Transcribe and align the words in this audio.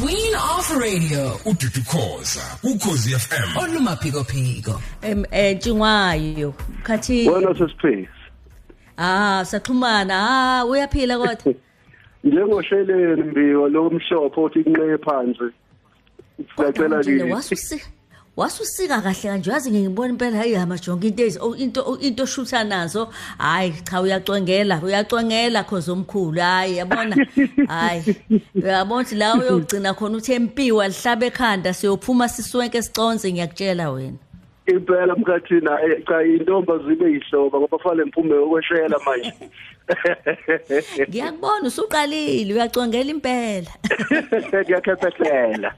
queen 0.00 0.34
of 0.34 0.70
radio. 0.76 1.40
Ududukhoza 1.44 2.40
ukhozi 2.62 3.10
fm 3.18 3.56
olumaphikophiko 3.62 4.80
um 5.02 5.24
entshingwayo 5.30 6.48
eh, 6.48 6.54
khathi 6.82 7.28
wena 7.28 7.54
please. 7.78 8.08
ah 8.96 9.44
saxhumana. 9.44 10.14
Ah 10.14 10.64
uyaphila 10.64 11.18
kodwa? 11.18 11.54
Njengosheleni 12.24 13.22
mbiwa 13.22 13.68
lo 13.68 13.90
mhlophe 13.90 14.40
othi 14.40 14.60
inqeye 14.60 14.98
phansi. 14.98 15.52
Siyacela 16.56 17.04
kithi 17.04 17.82
wasusika 18.38 19.00
kahle 19.00 19.22
kanje. 19.22 19.50
Yazi 19.50 19.70
ngiyibona 19.70 20.08
impela 20.08 20.38
hayi 20.38 20.56
amajonga 20.56 21.06
into 21.06 21.22
ezi 21.22 21.38
oh, 21.40 21.56
into 21.56 21.82
oh, 21.86 21.98
into 22.00 22.26
shutha 22.26 22.64
nazo 22.64 23.08
hayi 23.38 23.74
cha 23.90 24.00
uyacwengela 24.00 24.80
uyacwengela 24.82 25.64
khoze 25.64 25.90
omkhulu 25.90 26.40
hayi 26.40 26.76
yabona? 26.76 27.16
Hayi 27.68 28.16
uyabona 28.54 29.02
ukuthi 29.02 29.14
la 29.14 29.34
uyogcina 29.34 29.94
khona 29.94 30.16
uthi 30.16 30.32
empiwa 30.32 30.88
lihlabe 30.88 31.26
ekhanda 31.26 31.74
siyophuma 31.74 32.28
siswenke 32.28 32.82
siconze 32.82 33.32
ngiyakutshela 33.32 33.90
wena. 33.90 34.27
Impela 34.72 35.16
mkhathina 35.16 35.82
eh, 35.82 36.04
cha 36.08 36.22
intomba 36.22 36.78
zibe 36.78 37.12
yihloba 37.12 37.58
ngoba 37.58 37.78
fanele 37.78 38.04
mphume 38.04 38.34
okweshela 38.34 38.98
manje. 39.06 39.32
Ngiyakubona 41.08 41.66
usuqalile 41.68 42.54
uyacwengela 42.54 43.10
impela. 43.10 43.70
Mkhathina 44.68 45.72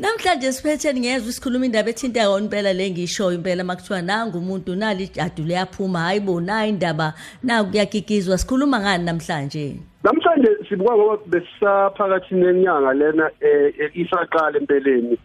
Namhlanje 0.00 0.52
siphetheni 0.52 1.00
ngezwe 1.00 1.28
isikhuluma 1.28 1.66
indaba 1.66 1.90
ethinta 1.90 2.22
yona 2.22 2.44
impela 2.44 2.72
le 2.72 2.90
ngisho 2.90 3.32
impela 3.32 3.64
makuthiwa 3.64 4.02
nanga 4.02 4.38
umuntu 4.38 4.74
nali 4.74 5.04
ijadu 5.04 5.44
liyaphuma 5.44 6.00
hayibo 6.00 6.40
na 6.40 6.66
indaba 6.66 7.14
na 7.42 7.64
kuyakikizwa 7.64 8.38
sikhuluma 8.38 8.80
ngani 8.80 9.04
namhlanje? 9.04 9.91
Namhlanje 10.04 10.50
sibuka 10.68 10.96
ngoba 10.96 11.16
besisaphakathi 11.26 12.34
nenyanga 12.34 12.92
lena 12.92 13.30
eh, 13.40 13.74
eh, 13.78 13.90
isaqala 13.94 14.58
empeleni. 14.58 15.18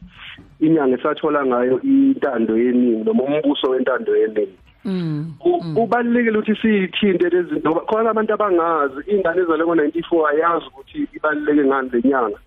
Inyanga 0.60 0.98
esathola 0.98 1.46
ngayo 1.46 1.82
intando 1.82 2.58
yeningi 2.58 3.04
noma 3.06 3.24
umbuso 3.24 3.70
wentando 3.70 4.16
yeningi. 4.16 4.58
Mm 4.86 5.34
U- 5.46 5.62
kubalulekile 5.76 6.38
ukuthi 6.38 6.56
siyithinte 6.62 7.30
lezi 7.30 7.50
zinto 7.50 7.70
ngoba 7.70 7.86
khona 7.86 8.10
abantu 8.10 8.34
abangazi 8.34 9.00
ingane 9.12 9.42
ezalwe 9.42 9.66
ngo-94 9.66 10.30
ayazi 10.30 10.66
ukuthi 10.68 11.08
ibaluleke 11.16 11.64
ngani 11.68 11.90
le 11.94 12.02
nyanga. 12.10 12.40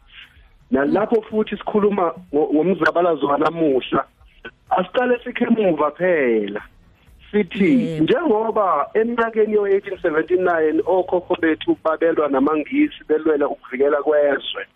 Nalapho 0.70 1.22
futhi 1.22 1.56
sikhuluma 1.56 2.14
ngo- 2.32 2.50
ngomzabalazo 2.54 3.26
wanamuhla 3.26 4.04
asiqale 4.70 5.18
sikhe 5.24 5.44
emuva 5.44 5.90
phela. 5.90 6.62
Sithi 7.32 7.86
Yebo. 7.86 8.04
njengoba 8.04 8.90
eminyakeni 8.94 9.54
yo-1879 9.54 10.80
okhokho 10.86 11.36
bethu 11.40 11.76
babelwa 11.84 12.28
namangisi 12.28 13.04
belwela 13.08 13.48
ukuvikela 13.48 14.02
kwezwe 14.02 14.66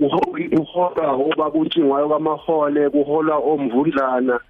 uho- 0.00 0.60
uholwa 0.60 1.16
ubaba 1.16 1.58
untshingwayo 1.58 2.08
kwamahole 2.08 2.90
kuholwa 2.90 3.36
omvundlana 3.36 4.40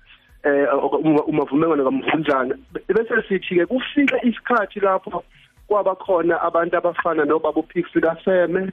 eh 0.45 0.69
uma- 1.05 1.25
umavumengwana 1.25 1.84
kamvundlana 1.84 2.55
bese 2.89 3.23
sithi 3.29 3.55
ke 3.55 3.67
kufika 3.67 4.23
isikhathi 4.25 4.81
lapho 4.81 5.25
kwaba 5.69 5.95
khona 5.95 6.41
abantu 6.42 6.77
abafana 6.77 7.25
nobaba 7.25 7.61
uPixie 7.61 8.01
kaSeme 8.01 8.70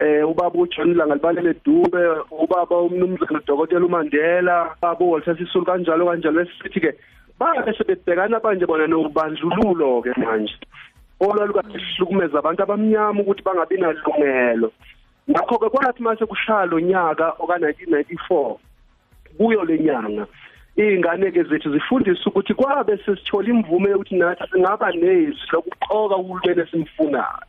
eh 0.00 0.28
ubaba 0.28 0.58
uJohn 0.58 0.94
Langalibalele 0.94 1.54
Dube 1.64 1.98
ubaba 2.30 2.78
umnumzana 2.80 3.38
uDokotela 3.42 3.86
uMandela 3.86 4.74
baba 4.82 5.04
uWalter 5.04 5.36
Sisulu 5.38 5.64
kanjalo 5.64 6.06
kanjalo 6.06 6.46
sithi 6.62 6.80
ke 6.80 6.94
babe 7.38 7.72
sebebhekana 7.76 8.40
manje 8.42 8.66
bona 8.66 8.86
nobandlululo 8.86 10.02
ke 10.02 10.12
manje. 10.16 10.54
Olwalukahlukumeza 11.20 12.38
abantu 12.38 12.62
abamnyama 12.62 13.20
ukuthi 13.20 13.42
bangabi 13.42 13.76
nalungelo. 13.78 14.72
Ngakho 15.30 15.58
ke 15.58 15.68
kwathi 15.70 16.02
mase 16.02 16.26
kushaya 16.26 16.66
lo 16.66 16.80
nyaka 16.80 17.34
oka 17.38 17.58
1994 17.58 18.56
kuyo 19.36 19.64
lenyanga 19.64 20.26
ingane 20.76 21.30
ke 21.30 21.42
zethu 21.42 21.72
zifundiswa 21.72 22.26
ukuthi 22.26 22.54
kwabe 22.54 22.96
sesithola 22.96 23.48
imvume 23.48 23.90
yokuthi 23.90 24.14
nathi 24.16 24.44
singaba 24.52 24.92
nezwi 24.92 25.48
lokuqoka 25.52 26.16
uhulumeni 26.16 26.62
esimfunayo. 26.62 27.46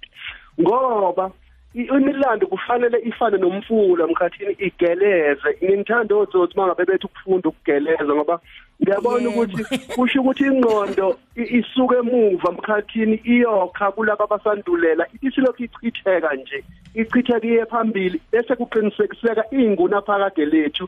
Ngoba 0.62 1.25
i- 1.25 1.44
imilando 1.75 2.47
kufanele 2.47 3.00
ifane 3.03 3.38
nomfula 3.38 4.08
mkhathini 4.08 4.56
igeleze 4.59 5.50
ngithanda 5.63 6.16
otsotsi 6.16 6.58
mangabe 6.58 6.86
bethu 6.86 7.08
ukufunda 7.08 7.50
ukugeleza 7.50 8.13
ngoba 8.16 8.40
ngiyabona 8.81 9.30
Yebo. 9.30 9.41
ukuthi 9.41 9.78
kusho 9.96 10.22
ukuthi 10.22 10.44
ingqondo 10.44 11.18
i- 11.36 11.58
isuke 11.58 11.96
emuva 11.96 12.52
mkhathini 12.52 13.16
iyokha 13.24 13.91
kulabo 13.91 14.24
abasandulela 14.24 15.08
isilokhu 15.22 15.63
ichitheka 15.63 16.34
nje 16.36 16.63
ichitheka 16.96 17.47
iye 17.47 17.66
phambili 17.66 18.22
bese 18.31 18.56
kuqinisekiseka 18.56 19.44
inguna 19.52 20.02
phakade 20.02 20.46
lethu 20.46 20.88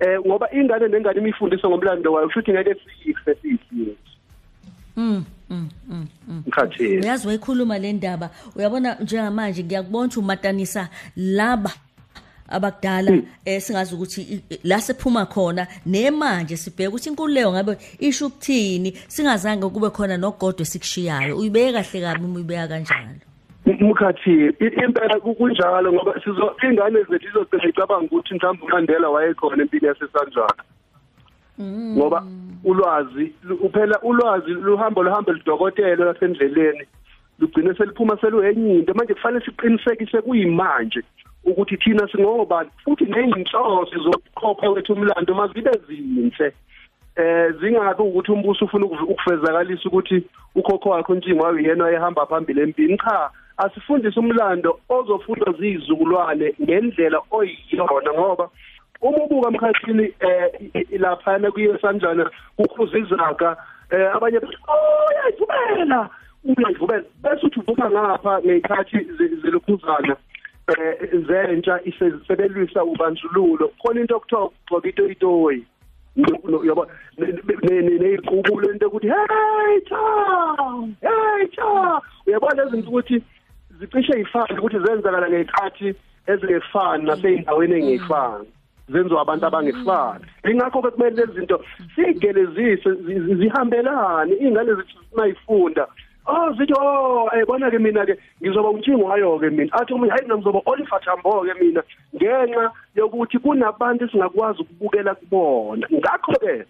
eh 0.00 0.18
ngoba 0.26 0.50
ingane 0.52 0.88
nengane 0.88 1.18
imifundiswa 1.20 1.70
ngomlando 1.70 2.12
wayo 2.12 2.28
futhi 2.28 2.52
ngeke 2.52 2.74
siyihle 2.74 3.34
siyihle 3.42 3.96
mm 4.96 5.06
mm 5.06 5.06
mm 5.06 5.24
mm. 5.24 5.24
Mkhathini 6.46 6.98
uyazi 7.02 7.26
wayikhuluma 7.28 7.78
le 7.78 7.92
ndaba. 7.92 8.30
Uyabona 8.56 8.94
njengamanje 9.00 9.64
ngiyakubona 9.64 10.04
ukuthi 10.06 10.18
umatanisa 10.18 10.88
laba 11.16 11.70
abakudala 12.48 13.18
eh 13.44 13.60
singazi 13.62 13.94
ukuthi 13.94 14.22
i- 14.22 14.42
i- 14.54 14.60
la 14.64 14.80
sephuma 14.80 15.26
khona 15.26 15.66
nemanje 15.86 16.56
sibheka 16.56 16.88
ukuthi 16.90 17.08
inkululeko 17.08 17.52
ngabe 17.52 17.76
isho 17.98 18.26
ukuthini 18.26 18.92
singazange 19.08 19.68
kube 19.68 19.90
khona 19.90 20.16
nogodwe 20.16 20.64
sikushiyayo 20.64 21.36
uyibeke 21.38 21.72
kahle 21.72 22.00
kabi 22.00 22.24
uma 22.24 22.36
uyibeka 22.36 22.68
kanjalo. 22.68 23.20
Mkhathi 23.66 24.32
impela 24.60 25.20
kunjalo 25.20 25.92
ngoba 25.92 26.20
sizo 26.24 26.52
ingane 26.62 26.98
zethu 27.08 27.28
izogcina 27.28 27.68
icabanga 27.68 28.04
ukuthi 28.06 28.34
mhlawumbe 28.34 28.64
uMandela 28.66 29.08
wayekhona 29.08 29.62
empini 29.62 29.86
yasesanjana. 29.86 30.62
Ngoba 31.60 32.24
ulwazi 32.64 33.32
uphela 33.60 34.00
ulwazi 34.02 34.50
luhambo 34.50 35.02
luhambe 35.02 35.32
lidokotela 35.32 36.04
lasendleleni 36.04 36.86
lugcine 37.38 37.74
seliphuma 37.74 38.16
seluyenye 38.20 38.74
into 38.74 38.94
manje 38.94 39.14
kufanele 39.14 39.44
siqinisekise 39.44 40.20
kuyimanje 40.22 41.02
ukuthi 41.44 41.76
thina 41.76 42.08
singobani 42.08 42.70
futhi 42.84 43.04
neyinhloso 43.04 43.98
zokuqopha 44.04 44.70
wethu 44.70 44.92
umlando 44.92 45.34
mazibe 45.34 45.70
zinhle 45.88 46.52
eh 47.16 47.54
zingabe 47.60 48.02
ukuthi 48.02 48.32
umbuso 48.32 48.64
ufuna 48.64 48.86
ukufezakalisa 48.86 49.88
ukuthi 49.88 50.24
ukhokho 50.54 50.88
wakhe 50.88 51.12
uNtshingwayo 51.12 51.58
yena 51.58 51.86
ayehamba 51.86 52.26
phambili 52.26 52.60
empini. 52.60 52.98
Cha 52.98 53.30
asifundise 53.56 54.20
umlando 54.20 54.80
ozofundwa 54.88 55.52
zizukulwane 55.52 56.54
ngendlela 56.62 57.20
oyiyona 57.30 58.12
ngoba 58.12 58.48
uma 59.04 59.24
ubuka 59.24 59.48
emkhathini 59.48 60.14
eh 60.20 60.86
lapha 60.98 61.38
na 61.38 61.50
kuyesanjana 61.50 62.30
ukhuza 62.58 62.98
izaga 62.98 63.56
eh 63.90 64.14
abanye 64.16 64.40
bathi 64.40 64.56
oh 64.68 65.12
yayivumela 65.16 66.10
uyayivumela. 66.44 67.04
Bese 67.22 67.46
uthi 67.46 67.60
uvuka 67.60 67.90
ngapha 67.90 68.40
ngekhathi 68.40 68.98
zelokhuzana 69.42 70.16
eh 70.68 71.20
zentsha 71.26 71.80
isebelwisa 71.84 72.84
ubandlululo 72.84 73.68
khona 73.80 74.00
into 74.00 74.16
okuthiwa 74.16 74.44
ugcoka 74.44 74.88
into 74.88 75.08
itoyi 75.08 75.66
yabo 76.68 76.86
neyiqubulo 78.00 78.72
into 78.72 78.86
ukuthi 78.88 79.08
hey 79.08 79.80
cha! 79.88 80.00
Hey 81.00 81.46
cha! 81.52 82.00
Uyabona 82.26 82.64
izinto 82.64 82.88
ukuthi 82.88 83.22
zicishe 83.78 84.18
yifana 84.18 84.58
ukuthi 84.58 84.78
zenzakala 84.78 85.28
ngekhathi 85.28 85.94
ezingefani 86.26 87.04
naseyindaweni 87.04 87.74
engefani 87.74 88.48
zenziwa 88.88 89.20
abantu 89.22 89.46
abangefani 89.46 90.24
ingakho 90.50 90.82
ke 90.82 90.90
kumele 90.90 91.16
lezi 91.16 91.32
zinto 91.32 91.64
sigelezise 91.94 92.90
zi- 92.94 93.34
zihambelane 93.36 94.34
ingane 94.36 94.74
zethu 94.74 94.98
zinayifunda. 95.10 95.86
Oh 96.26 96.52
zithi 96.56 96.72
oh 96.80 97.28
ayibona 97.32 97.70
ke 97.70 97.78
mina 97.78 98.06
ke 98.06 98.16
ngizoba 98.42 98.68
untshingwayo 98.70 99.38
ke 99.38 99.50
mina. 99.50 99.72
Athi 99.72 99.92
umuntu 99.92 100.10
hayi 100.10 100.22
mina 100.24 100.36
ngizoba 100.36 100.60
Oliver 100.66 101.00
Tambo 101.04 101.44
ke 101.44 101.54
mina 101.60 101.82
ngenxa 102.16 102.70
yokuthi 102.96 103.38
kunabantu 103.38 104.08
singakwazi 104.08 104.62
ukubukela 104.62 105.14
kubona. 105.14 105.86
Ngakho 105.92 106.32
ke 106.40 106.64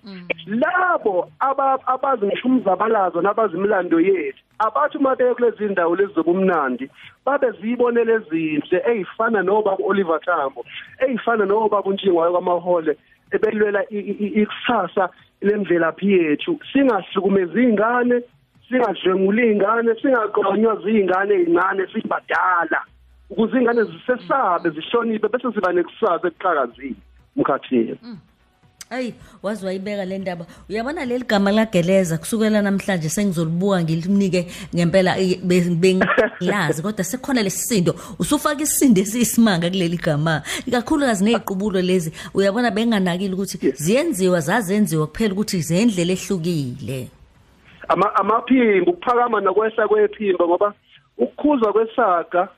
labo 0.46 1.30
aba- 1.40 1.78
abazi 1.86 2.26
ngisho 2.26 2.48
umzabalazo 2.48 3.22
nabazi 3.22 3.56
imlando 3.56 4.00
yethu 4.00 4.42
abathi 4.58 4.98
uma 4.98 5.16
beye 5.16 5.34
kulezi 5.34 5.64
ndawo 5.64 5.96
lezi 5.96 6.12
zobumnandi 6.14 6.90
babe 7.24 7.50
ziyibonele 7.60 8.12
ezinhle 8.14 8.82
ezifana 8.86 9.42
nobaba 9.42 9.78
Oliver 9.84 10.20
Tambo 10.20 10.64
ezifana 10.98 11.44
nobaba 11.44 11.82
untshingwayo 11.90 12.32
kwamahole 12.32 12.96
ebelwela 13.30 13.84
i- 13.90 13.98
i- 13.98 14.18
i- 14.26 14.42
ikusasa 14.42 15.08
lemvelaphi 15.40 16.12
yethu. 16.12 16.58
Singahlukumezi 16.72 17.62
ingane 17.62 18.22
singadlengula 18.68 19.44
ingane 19.46 19.94
singagonywa 20.02 20.76
zingane 20.84 21.34
ezincane 21.34 21.86
sibadala 21.92 22.80
ukuze 23.30 23.56
ingane 23.58 23.82
zisesabe 23.84 24.70
zihloniphe 24.70 25.28
bese 25.28 25.52
siba 25.54 25.72
nekusasa 25.72 26.28
ekuqhakazile 26.28 26.94
mkhathini. 27.36 27.98
Ayi 28.90 29.14
wazi 29.42 29.66
wayibeka 29.66 30.04
le 30.04 30.18
ndaba. 30.18 30.46
Uyabona 30.70 31.04
leli 31.04 31.24
gama 31.24 31.50
lageleza 31.52 32.18
kusukela 32.18 32.62
namhlanje 32.62 33.08
sengizolibuka 33.08 33.82
ngilinike 33.82 34.46
ngempela 34.74 35.16
be- 35.44 35.74
bengilazi 35.82 36.82
kodwa 36.82 37.04
sekukhona 37.04 37.42
lesisindo 37.42 37.94
usufaka 38.18 38.62
isisindo 38.62 39.00
esiyisimanga 39.00 39.70
kuleli 39.70 39.96
gama 39.96 40.42
ikakhulukazi 40.66 41.24
neziqubulo 41.24 41.80
lezi. 41.82 42.12
Uyabona 42.34 42.70
benganakile 42.70 43.34
ukuthi 43.34 43.72
ziyenziwa 43.76 44.40
zazenziwa 44.40 45.06
kuphela 45.06 45.32
ukuthi 45.32 45.60
zendlela 45.60 46.12
ehlukile. 46.12 47.08
Amaphimbo 47.88 48.90
ukuphakama 48.90 49.40
nokwehla 49.40 49.88
kwephimbo 49.88 50.48
ngoba 50.48 50.74
ukukhuzwa 51.18 51.72
kwesaga 51.72 52.48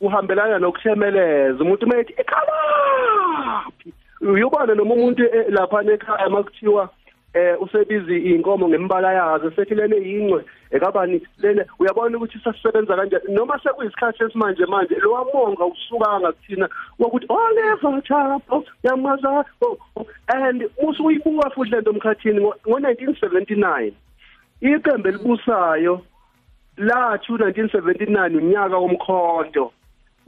uhambelana 0.00 0.58
nokuthemeleza. 0.58 1.64
Umuntu 1.64 1.86
methi 1.86 2.14
ekhalaphi 2.16 3.92
uyubona 4.20 4.74
noma 4.74 4.94
umuntu 4.94 5.22
eh, 5.24 5.46
lapha 5.48 5.82
ekhaya 5.82 6.28
makuthiwa 6.28 6.88
eh 7.34 7.56
usebizi 7.62 8.16
inkomo 8.18 8.68
ngembala 8.68 9.12
yazo 9.12 9.50
sethi 9.50 9.74
lele 9.74 9.96
yingcwe 10.08 10.44
ekabani 10.70 11.22
lele 11.38 11.66
uyabona 11.78 12.16
ukuthi 12.16 12.38
sasisebenza 12.44 12.96
kanjani 12.96 13.24
noma 13.28 13.60
sekuyisikhathi 13.62 14.24
esimanje 14.24 14.66
manje 14.66 14.94
lo 14.94 15.12
wamonga 15.12 15.64
usukanga 15.64 16.32
kuthina 16.32 16.68
wokuthi 16.98 17.26
oliver 17.28 18.02
chapo 18.02 18.64
yamaza 18.82 19.44
oh, 19.62 19.78
oh. 19.96 20.06
and 20.28 20.68
usuyibuka 20.88 21.50
futhi 21.50 21.70
lento 21.70 21.90
emkhathini 21.90 22.40
ngo-1979 22.40 23.92
iqembu 24.60 25.08
elibusayo 25.08 26.00
lathi 26.76 27.32
u1979 27.32 28.36
unyaka 28.36 28.76
womkhonto 28.78 29.72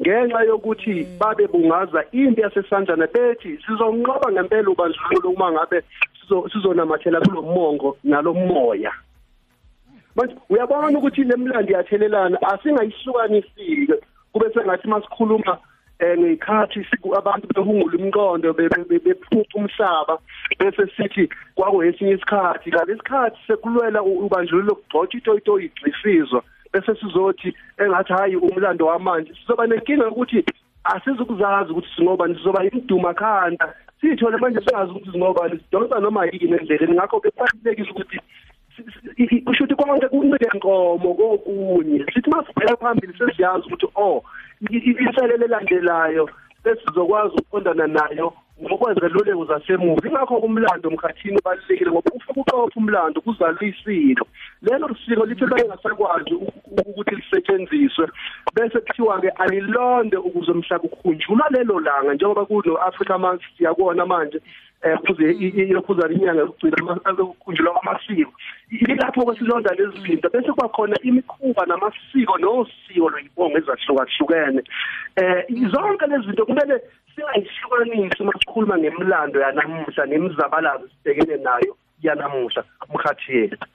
ngenxa 0.01 0.43
yokuthi 0.45 1.05
babe 1.21 1.47
bungaza 1.47 2.05
impi 2.13 2.41
yasesanjana 2.41 3.07
bethi 3.07 3.59
sizonqoba 3.67 4.33
ngempela 4.33 4.71
ubandlululo 4.71 5.31
uma 5.31 5.53
ngabe 5.53 5.83
sizo- 6.21 6.49
sizonamathela 6.53 7.21
kulomongo 7.21 7.97
nalomoya 8.05 8.93
manje 10.17 10.35
uyabona 10.51 10.99
ukuthi 10.99 11.25
lemlandi 11.25 11.73
yathelelana 11.73 12.39
asingayihlukanisile. 12.43 13.97
Kube 14.33 14.51
sengathi 14.55 14.89
masikhuluma 14.89 15.59
eh 16.03 16.19
ngekhathi 16.19 16.85
siku 16.91 17.15
abantu 17.17 17.47
behungula 17.55 17.97
umqondo 17.99 18.53
be- 18.53 18.69
be- 18.69 18.85
be- 18.91 18.99
bephupha 19.05 19.55
umhlaba 19.59 20.19
bese 20.59 20.87
sithi 20.97 21.29
kwakuyesinye 21.55 22.13
isikhathi. 22.13 22.71
Ngalesikhathi 22.71 23.39
sekulwela 23.47 24.03
u- 24.03 24.27
ubandlululo 24.27 24.75
kugxotha 24.75 25.19
itoyitoyi 25.19 25.65
igxifizwa 25.67 26.43
bese 26.73 26.95
sizothi 27.01 27.55
engathi 27.79 28.13
hayi 28.13 28.37
umlando 28.37 28.87
wamanje 28.87 29.35
sizoba 29.35 29.67
nenkinga 29.67 30.05
yokuthi 30.05 30.45
asizukuzazi 30.85 31.71
ukuthi 31.73 31.89
singobani 31.97 32.35
sizoba 32.35 32.65
imduma 32.65 33.15
khanda 33.15 33.75
sithole 34.01 34.37
manje 34.37 34.61
singazi 34.61 34.91
ukuthi 34.91 35.11
singobani 35.13 35.59
sidonsa 35.59 36.01
noma 36.01 36.27
yini 36.27 36.57
endleleni. 36.59 36.95
Ngakho 36.95 37.21
kubalulekile 37.21 37.91
ukuthi 37.91 38.19
kusho 39.47 39.65
ukuthi 39.65 39.75
konke 39.75 40.09
kuncike 40.09 40.57
nkomo 40.57 41.15
kokunye. 41.15 42.05
Sithi 42.15 42.31
masibheka 42.31 42.77
phambili 42.77 43.15
sesiyazi 43.19 43.67
ukuthi 43.67 43.87
oh 43.97 44.25
inselelo 44.71 45.45
elandelayo 45.45 46.29
besizokwazi 46.65 47.35
ukuqondana 47.37 47.87
nayo 47.87 48.33
ngokwezeluleko 48.63 49.45
zasemuva. 49.45 50.09
Ingakho 50.09 50.37
umlando 50.37 50.91
emkhathini 50.91 51.39
ubalulekile 51.39 51.91
ngoba 51.91 52.11
ufika 52.15 52.41
uqopha 52.41 52.79
umlando 52.81 53.21
kuzalisilo 53.21 54.25
lelo 54.63 54.97
siko 55.07 55.25
lithi 55.27 55.47
bengasakwazi 55.47 56.35
ukuthi 56.35 57.15
lisetshenziswe 57.17 58.07
bese 58.55 58.81
kuthiwa 58.81 59.21
ke 59.21 59.29
alilonde 59.29 60.17
ukuze 60.17 60.53
umhlaba 60.53 60.85
ukhunjulwa 60.85 61.47
lelo 61.51 61.81
langa 61.81 62.15
njengoba 62.15 62.47
kuno 62.47 62.77
Africa 62.77 63.19
Month 63.19 63.43
siyakona 63.57 64.07
manje 64.07 64.41
eh 64.83 64.99
kuze 64.99 65.33
iyokuza 65.33 66.09
inyanga 66.09 66.41
yokugcina 66.41 67.13
ukukhunjulwa 67.13 67.73
kwamasiko. 67.73 68.33
Ilapho 68.71 69.25
kwesilonda 69.25 69.75
lezi 69.75 70.01
zinto 70.01 70.29
bese 70.31 70.53
kuba 70.53 70.69
khona 70.69 70.97
imikhuba 71.03 71.67
namasiko 71.67 72.39
nosiko 72.39 73.11
lwibongo 73.11 73.59
ezahlukahlukene. 73.59 74.63
Eh 75.17 75.45
zonke 75.73 76.07
lezi 76.07 76.27
zinto 76.27 76.47
kumele 76.47 76.83
singayihlukanisi 77.15 78.23
uma 78.23 78.33
sikhuluma 78.33 78.79
ngemlando 78.79 79.41
yanamuhla 79.41 80.07
nemizabalazo 80.07 80.89
sibhekene 80.89 81.37
nayo 81.37 81.77
yanamuhla 82.03 82.65
umkhathi 82.89 83.33
yethu 83.37 83.67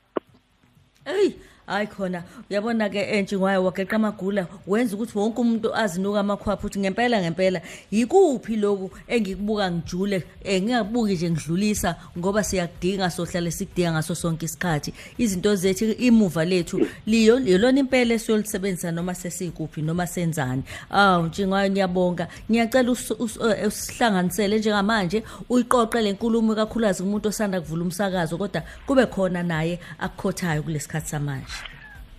اي 1.08 1.34
hayi 1.68 1.88
khona 1.88 2.24
uyabona 2.50 2.90
ke 2.90 3.02
entshingwayo 3.02 3.64
wageqa 3.64 3.96
amagula 3.96 4.48
wenza 4.68 4.96
ukuthi 4.96 5.18
wonke 5.18 5.42
umuntu 5.42 5.76
azinuka 5.76 6.20
amakhwapha 6.20 6.68
ukuthi 6.68 6.80
ngempela 6.80 7.22
ngempela. 7.22 7.62
Yikuphi 7.92 8.56
loku 8.56 8.92
engikubuka 9.08 9.72
ngijule 9.72 10.24
eh, 10.44 10.62
ngingabuki 10.62 11.14
nje 11.14 11.30
ngidlulisa 11.32 11.96
ngoba 12.18 12.44
siyakudinga 12.44 13.10
sohlale 13.10 13.52
sikudinga 13.52 13.92
ngaso 13.92 14.16
sonke 14.16 14.46
isikhathi? 14.46 14.94
Izinto 15.18 15.56
zethu 15.56 15.92
imuva 15.92 16.46
lethu 16.46 16.88
yilona 17.06 17.80
impela 17.80 18.14
esiyolisebenzisa 18.14 18.92
noma 18.92 19.16
sesikuphi 19.16 19.82
noma 19.82 20.08
senzani? 20.08 20.64
Awu 20.90 21.26
ntshingwayo 21.26 21.72
ngiyabonga 21.72 22.28
ngiyacela 22.52 22.92
eh, 22.92 23.68
usihlanganisele 23.68 24.60
njengamanje 24.60 25.24
uyiqoqe 25.50 26.02
lenkulumo 26.02 26.56
kakhulukazi 26.56 27.04
kumuntu 27.04 27.30
osanda 27.30 27.62
kuvula 27.62 27.84
umsakazo 27.84 28.38
kodwa 28.38 28.64
kube 28.86 29.06
khona 29.06 29.44
naye 29.44 29.80
akukhothayo 30.00 30.64
kulesikhathi 30.64 31.10
samanje. 31.10 31.57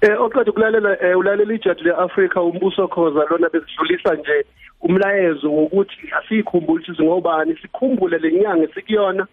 Eh 0.00 0.21
oqeda 0.21 0.50
ukulalela 0.50 0.97
eh, 1.03 1.19
ulalela 1.19 1.55
ijaji 1.55 1.85
leAfrica 1.85 2.41
umbuso 2.43 2.89
khoza 2.89 3.27
lona 3.31 3.49
besidlulisa 3.49 4.15
nje 4.15 4.45
umlayezo 4.81 5.53
wokuthi 5.53 6.12
asikhumbule 6.19 6.81
ukuthi 6.83 6.97
singobani 6.97 7.56
sikhumbule 7.62 8.19
lenyanga 8.19 8.69
sikuyona 8.75 9.27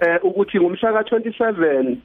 eh 0.00 0.18
ukuthi 0.22 0.60
ngomhla 0.60 0.90
ka27 0.90 1.96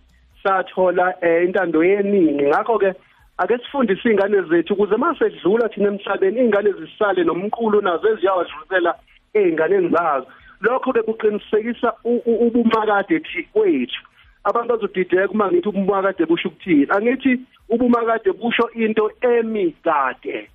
sathola 0.43 1.15
eh, 1.21 1.45
intando 1.45 1.83
yeningi. 1.83 2.45
Ngakho 2.45 2.77
ke 2.79 2.93
ake 3.37 3.57
sifundise 3.57 3.99
izingane 3.99 4.41
zethu 4.41 4.73
ukuze 4.73 4.97
masedlula 4.97 5.69
thina 5.69 5.87
emhlabeni 5.87 6.39
izingane 6.39 6.71
zisale 6.71 7.23
nomqulu 7.23 7.81
nazo 7.81 8.09
eziyawadlulisela 8.09 8.95
einganeni 9.33 9.89
zazo. 9.89 10.27
Lokho 10.61 10.93
ke 10.93 11.01
kuqinisekisa 11.01 11.93
ubumakade 12.25 13.19
thi 13.19 13.43
kwethu. 13.53 14.01
Abantu 14.45 14.69
bazodideka 14.69 15.33
uma 15.33 15.51
ngithi 15.51 15.69
ubumakade 15.69 16.25
busho 16.25 16.49
ukuthini. 16.49 16.87
Angithi 16.89 17.39
ubumakade 17.69 18.31
busho 18.31 18.69
into 18.73 19.11
emikade 19.21 20.49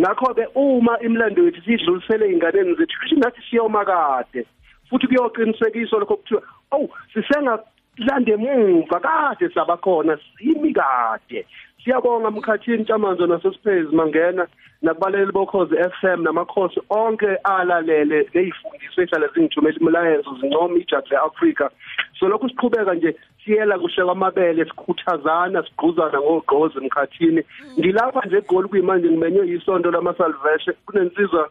ngakho 0.00 0.34
ke 0.34 0.46
uma 0.54 0.98
imlando 1.02 1.44
yethu 1.44 1.60
sidlulisele 1.62 2.26
einganeni 2.26 2.74
zethu 2.74 2.98
kusho 3.00 3.16
ngathi 3.16 3.40
siyomakade 3.50 4.46
futhi 4.90 5.06
kuyoqinisekiswa 5.06 6.00
lokho 6.00 6.16
kuthiwa 6.16 6.42
oh 6.72 6.88
sisengalande 7.12 8.32
emuva 8.32 9.00
kade 9.00 9.48
sabakhona 9.54 10.18
simikade 10.38 11.46
siyabonga 11.92 12.30
mkhathini 12.30 12.76
Ntshamanzo 12.78 13.26
nasesiphezi 13.26 13.96
mangena 13.96 14.46
nakubaleli 14.82 15.32
bokhozi 15.32 15.74
FM 16.00 16.22
namakhosi 16.22 16.80
onke 16.90 17.26
alalele 17.44 18.28
lezifundiso 18.34 19.02
ehlala 19.02 19.28
zingithumela 19.34 19.76
imlayezo 19.80 20.30
zincoma 20.40 20.76
ijaji 20.78 21.08
leAfrica 21.10 21.70
so 22.18 22.28
lokhu 22.28 22.48
siqhubeka 22.48 22.94
nje 22.94 23.16
siyela 23.44 23.78
kuhle 23.78 24.04
kwamabele 24.04 24.64
sikhuthazana 24.64 25.62
sigquzana 25.62 26.20
ngogqozi 26.20 26.78
emkhathini 26.78 27.42
ngilapha 27.78 28.20
nje 28.26 28.36
egoli 28.36 28.68
kuyimanje 28.68 29.08
ngimenywe 29.08 29.48
yisonto 29.48 29.90
lamasalvation 29.90 30.76
kunensizwa 30.86 31.48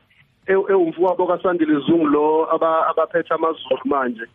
ew- 0.48 0.72
ewumfowabo 0.72 1.27
kaSandile 1.27 1.79
Zungu 1.79 2.06
lo 2.08 2.48
aba- 2.56 2.88
abaphethe 2.88 3.34
amazulu 3.34 3.82
manje. 3.86 4.25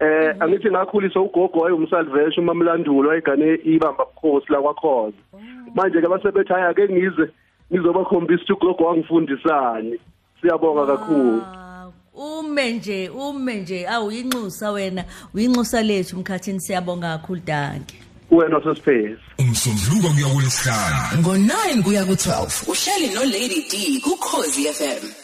Eh 0.00 0.36
angithi 0.40 0.70
ngakhulisa 0.70 1.20
ugogo 1.20 1.58
wayumsalvation 1.58 2.44
umamlandulo 2.44 3.08
wayigane 3.08 3.54
ibamba 3.64 4.04
bukhosi 4.04 4.52
la 4.52 4.60
kwakhoza 4.60 5.16
manje 5.74 6.00
ke 6.00 6.08
basebethi 6.08 6.52
hayi 6.52 6.64
ake 6.64 6.88
ngize 6.92 7.26
ngizobakhombisa 7.72 8.42
ukuthi 8.42 8.52
ugogo 8.52 8.84
wangifundisani. 8.84 9.98
Siyabonga 10.40 10.86
kakhulu. 10.86 11.42
Ah, 11.42 11.90
ume 12.14 12.72
nje 12.72 13.08
ume 13.08 13.54
nje. 13.54 13.86
Awuyinxusa 13.88 14.70
wena. 14.70 15.04
Uyinxusa 15.34 15.82
lethu 15.82 16.16
mkhathini. 16.16 16.60
Siyabonga 16.60 17.18
kakhulu 17.18 17.40
danke. 17.46 17.94
Wena 18.30 18.60
sesiphezi 18.60 19.20
umsombuluko 19.38 20.08
kuya 20.14 20.28
kulesihlanu 20.34 21.22
ngo-9 21.22 21.82
kuya 21.82 22.04
ku-12 22.04 22.70
uhleli 22.70 23.14
nolady 23.14 23.60
d 23.70 24.00
kukhozi 24.00 24.64
fm 24.64 25.23